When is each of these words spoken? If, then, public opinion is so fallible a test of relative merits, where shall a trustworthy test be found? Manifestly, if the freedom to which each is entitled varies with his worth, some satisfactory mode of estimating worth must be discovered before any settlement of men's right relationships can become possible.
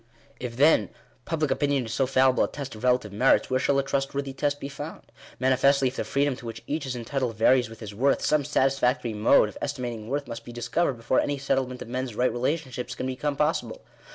If, 0.39 0.57
then, 0.57 0.89
public 1.25 1.51
opinion 1.51 1.85
is 1.85 1.93
so 1.93 2.07
fallible 2.07 2.45
a 2.45 2.47
test 2.47 2.73
of 2.73 2.83
relative 2.83 3.13
merits, 3.13 3.51
where 3.51 3.59
shall 3.59 3.77
a 3.77 3.83
trustworthy 3.83 4.33
test 4.33 4.59
be 4.59 4.67
found? 4.67 5.11
Manifestly, 5.39 5.89
if 5.89 5.95
the 5.95 6.03
freedom 6.03 6.35
to 6.37 6.45
which 6.47 6.63
each 6.65 6.87
is 6.87 6.95
entitled 6.95 7.35
varies 7.35 7.69
with 7.69 7.81
his 7.81 7.93
worth, 7.93 8.23
some 8.25 8.43
satisfactory 8.43 9.13
mode 9.13 9.47
of 9.47 9.59
estimating 9.61 10.07
worth 10.09 10.27
must 10.27 10.43
be 10.43 10.51
discovered 10.51 10.93
before 10.93 11.19
any 11.19 11.37
settlement 11.37 11.83
of 11.83 11.87
men's 11.87 12.15
right 12.15 12.31
relationships 12.31 12.95
can 12.95 13.05
become 13.05 13.35
possible. 13.35 13.83